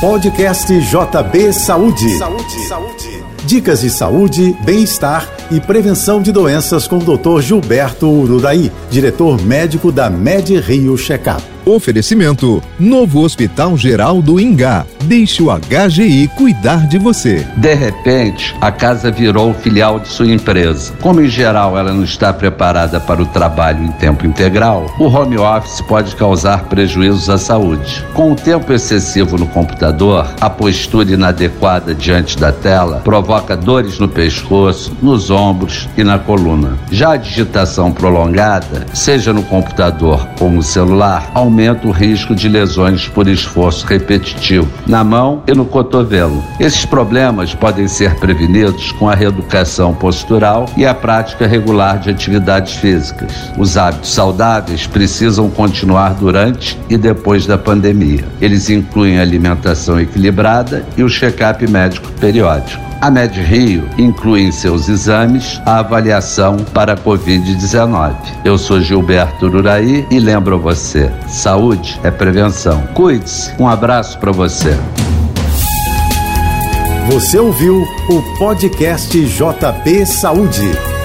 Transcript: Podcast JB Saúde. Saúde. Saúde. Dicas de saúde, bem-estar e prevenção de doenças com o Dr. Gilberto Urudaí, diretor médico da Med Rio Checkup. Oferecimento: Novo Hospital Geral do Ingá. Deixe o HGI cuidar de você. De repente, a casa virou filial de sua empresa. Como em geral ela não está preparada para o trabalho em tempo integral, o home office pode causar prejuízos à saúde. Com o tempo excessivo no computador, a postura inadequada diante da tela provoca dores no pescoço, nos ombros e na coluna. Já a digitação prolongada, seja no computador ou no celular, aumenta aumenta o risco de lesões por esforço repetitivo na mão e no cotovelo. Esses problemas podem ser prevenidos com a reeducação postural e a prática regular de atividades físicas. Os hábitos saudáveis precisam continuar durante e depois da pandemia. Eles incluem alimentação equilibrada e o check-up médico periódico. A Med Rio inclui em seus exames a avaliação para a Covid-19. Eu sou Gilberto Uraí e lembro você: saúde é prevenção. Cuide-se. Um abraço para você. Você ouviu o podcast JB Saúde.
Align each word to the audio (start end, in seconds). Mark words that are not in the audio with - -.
Podcast 0.00 0.72
JB 0.72 1.52
Saúde. 1.52 2.16
Saúde. 2.16 2.66
Saúde. 2.66 3.22
Dicas 3.44 3.82
de 3.82 3.90
saúde, 3.90 4.56
bem-estar 4.64 5.28
e 5.50 5.60
prevenção 5.60 6.22
de 6.22 6.30
doenças 6.30 6.86
com 6.86 6.98
o 6.98 7.16
Dr. 7.16 7.40
Gilberto 7.40 8.08
Urudaí, 8.08 8.70
diretor 8.90 9.40
médico 9.42 9.90
da 9.90 10.08
Med 10.08 10.58
Rio 10.60 10.96
Checkup. 10.96 11.42
Oferecimento: 11.66 12.62
Novo 12.78 13.20
Hospital 13.20 13.76
Geral 13.76 14.22
do 14.22 14.40
Ingá. 14.40 14.86
Deixe 15.04 15.42
o 15.42 15.48
HGI 15.50 16.28
cuidar 16.28 16.86
de 16.86 16.98
você. 16.98 17.46
De 17.56 17.74
repente, 17.74 18.56
a 18.60 18.72
casa 18.72 19.10
virou 19.10 19.52
filial 19.52 19.98
de 20.00 20.08
sua 20.08 20.32
empresa. 20.32 20.94
Como 21.00 21.20
em 21.20 21.28
geral 21.28 21.76
ela 21.76 21.92
não 21.92 22.04
está 22.04 22.32
preparada 22.32 22.98
para 22.98 23.22
o 23.22 23.26
trabalho 23.26 23.84
em 23.84 23.92
tempo 23.92 24.26
integral, 24.26 24.86
o 24.98 25.04
home 25.04 25.36
office 25.36 25.80
pode 25.82 26.14
causar 26.16 26.64
prejuízos 26.64 27.28
à 27.28 27.36
saúde. 27.36 28.04
Com 28.14 28.32
o 28.32 28.36
tempo 28.36 28.72
excessivo 28.72 29.36
no 29.36 29.46
computador, 29.46 30.34
a 30.40 30.48
postura 30.48 31.12
inadequada 31.12 31.94
diante 31.94 32.38
da 32.38 32.52
tela 32.52 33.00
provoca 33.04 33.56
dores 33.56 33.98
no 33.98 34.08
pescoço, 34.08 34.96
nos 35.02 35.30
ombros 35.30 35.39
e 35.96 36.04
na 36.04 36.18
coluna. 36.18 36.76
Já 36.90 37.12
a 37.12 37.16
digitação 37.16 37.92
prolongada, 37.92 38.86
seja 38.92 39.32
no 39.32 39.42
computador 39.42 40.28
ou 40.40 40.50
no 40.50 40.62
celular, 40.62 41.30
aumenta 41.34 41.70
aumenta 41.70 41.86
o 41.86 41.90
risco 41.90 42.34
de 42.34 42.48
lesões 42.48 43.08
por 43.08 43.28
esforço 43.28 43.86
repetitivo 43.86 44.68
na 44.86 45.04
mão 45.04 45.42
e 45.46 45.52
no 45.52 45.64
cotovelo. 45.64 46.42
Esses 46.58 46.84
problemas 46.84 47.54
podem 47.54 47.86
ser 47.86 48.14
prevenidos 48.16 48.92
com 48.92 49.08
a 49.08 49.14
reeducação 49.14 49.94
postural 49.94 50.66
e 50.76 50.86
a 50.86 50.94
prática 50.94 51.46
regular 51.46 51.98
de 51.98 52.10
atividades 52.10 52.74
físicas. 52.74 53.32
Os 53.58 53.76
hábitos 53.76 54.12
saudáveis 54.12 54.86
precisam 54.86 55.50
continuar 55.50 56.14
durante 56.14 56.78
e 56.88 56.96
depois 56.96 57.46
da 57.46 57.58
pandemia. 57.58 58.24
Eles 58.40 58.70
incluem 58.70 59.20
alimentação 59.20 60.00
equilibrada 60.00 60.84
e 60.96 61.02
o 61.02 61.08
check-up 61.08 61.68
médico 61.68 62.10
periódico. 62.20 62.90
A 63.00 63.10
Med 63.10 63.40
Rio 63.40 63.88
inclui 63.96 64.42
em 64.42 64.52
seus 64.52 64.86
exames 64.86 65.29
a 65.64 65.78
avaliação 65.78 66.56
para 66.56 66.94
a 66.94 66.96
Covid-19. 66.96 68.14
Eu 68.44 68.58
sou 68.58 68.80
Gilberto 68.80 69.46
Uraí 69.46 70.06
e 70.10 70.18
lembro 70.18 70.58
você: 70.58 71.10
saúde 71.28 72.00
é 72.02 72.10
prevenção. 72.10 72.82
Cuide-se. 72.94 73.52
Um 73.58 73.68
abraço 73.68 74.18
para 74.18 74.32
você. 74.32 74.76
Você 77.10 77.38
ouviu 77.38 77.82
o 78.08 78.38
podcast 78.38 79.18
JB 79.24 80.06
Saúde. 80.06 80.99